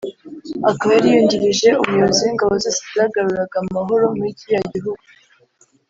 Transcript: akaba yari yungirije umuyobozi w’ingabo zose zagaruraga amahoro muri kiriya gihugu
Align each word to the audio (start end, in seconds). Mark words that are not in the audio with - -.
akaba 0.71 0.89
yari 0.95 1.07
yungirije 1.13 1.69
umuyobozi 1.81 2.19
w’ingabo 2.23 2.53
zose 2.63 2.81
zagaruraga 2.97 3.55
amahoro 3.63 4.03
muri 4.15 4.37
kiriya 4.39 4.63
gihugu 4.73 5.03